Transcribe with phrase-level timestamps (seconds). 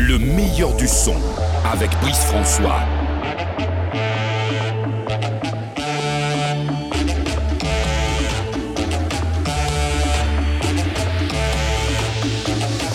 [0.00, 1.14] le meilleur du son
[1.70, 2.80] avec Brice François.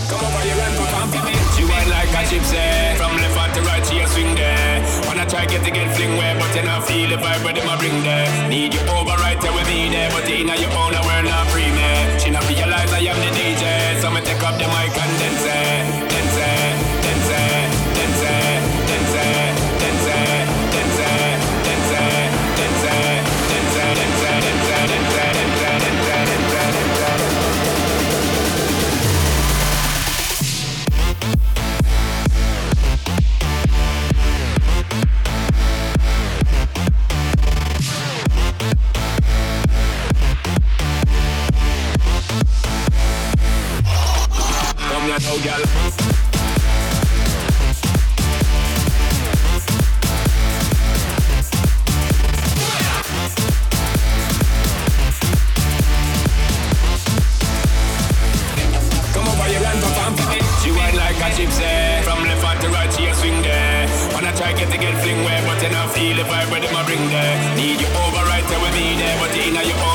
[0.10, 0.20] Come
[2.32, 2.56] gypsy
[2.98, 6.34] From left to right, she a swing there Wanna try get the girl fling where
[6.40, 9.52] But you not feel the vibe where my ring there Need you override right there
[9.54, 11.02] with me there But you know you own a
[64.76, 67.36] to get fling where, but you not feel the vibe where them a bring there.
[67.56, 69.95] Need you over right away, be there, but you inner your own.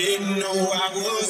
[0.00, 1.29] didn't know I was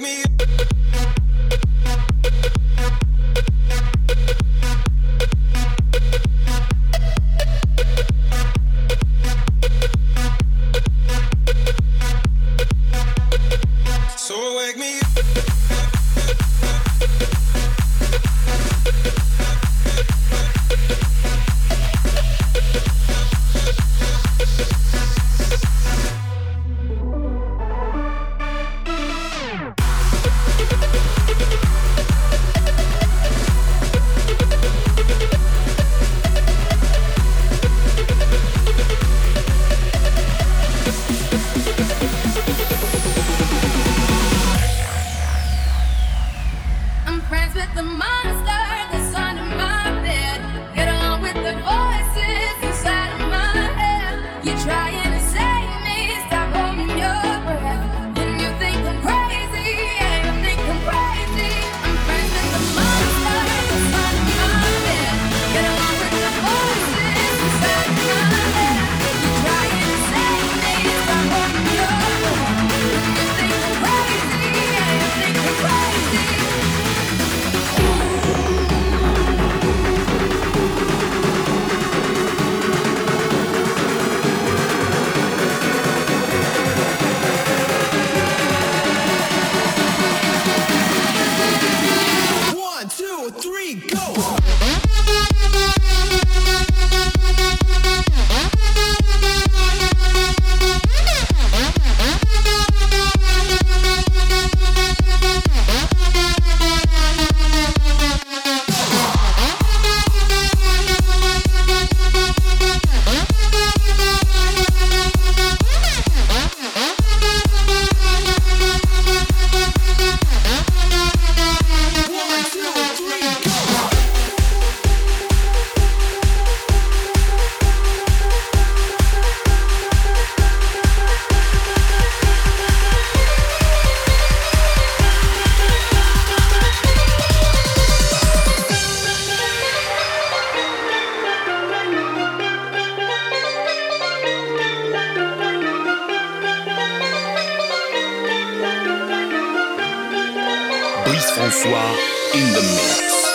[0.00, 0.71] me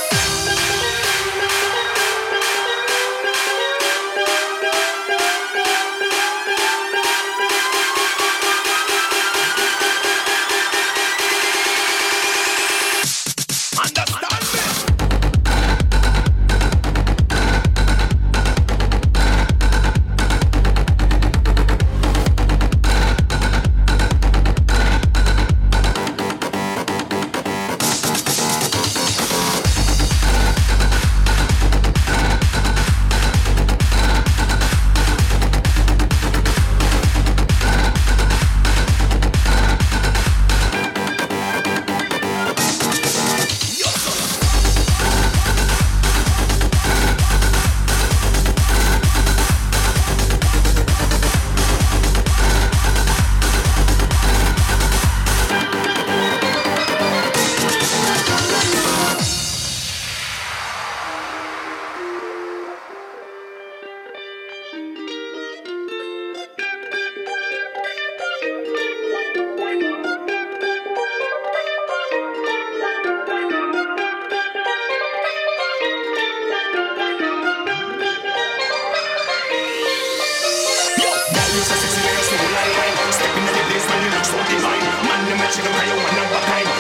[0.09, 0.36] うん。
[84.49, 84.79] design.
[85.07, 86.76] Man, the machine, You want number kind.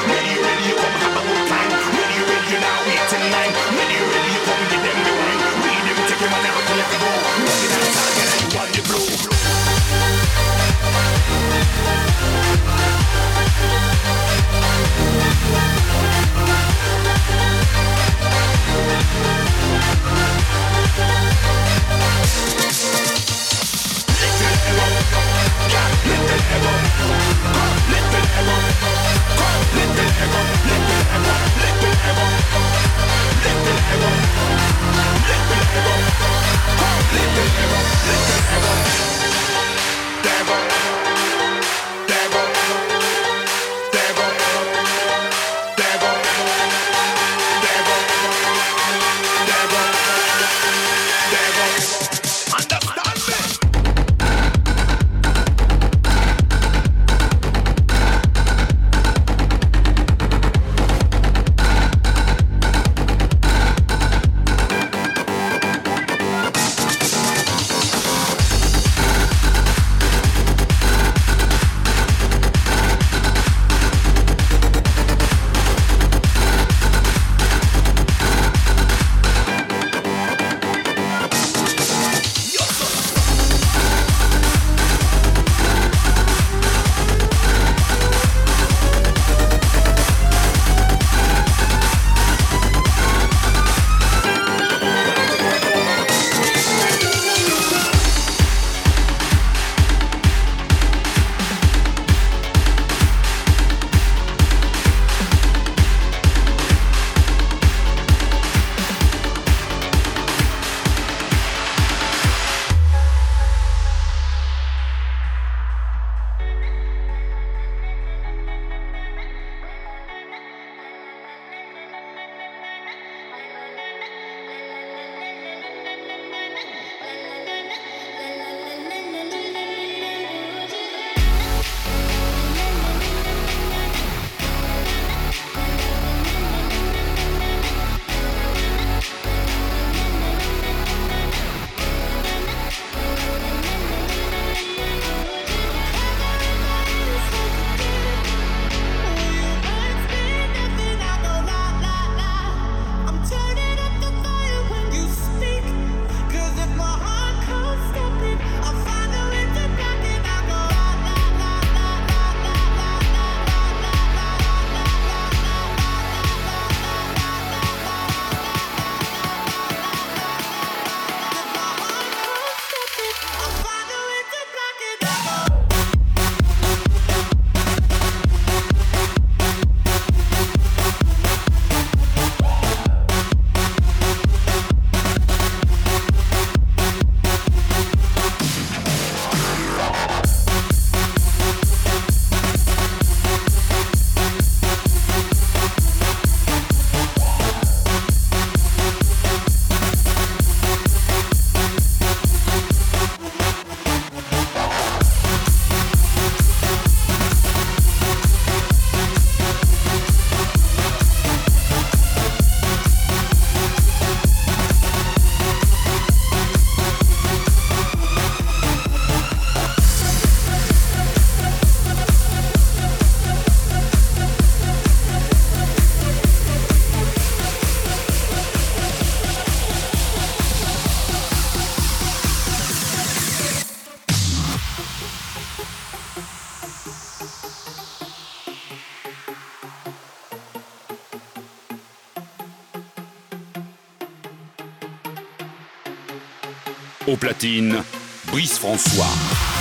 [247.17, 247.83] platine,
[248.31, 249.55] Brice François.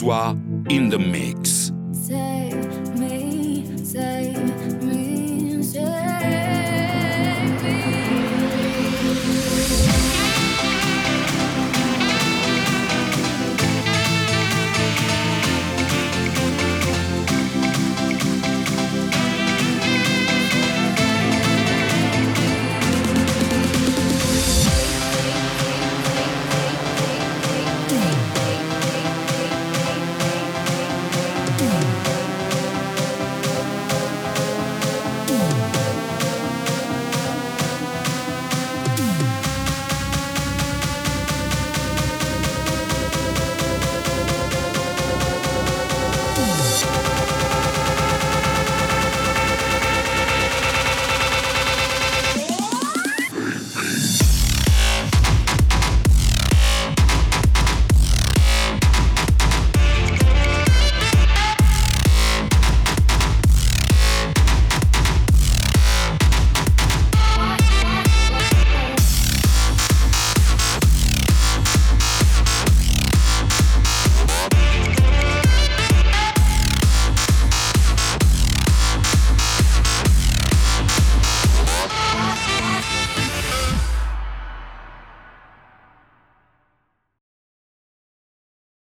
[0.00, 0.10] So
[0.68, 1.43] in the mix.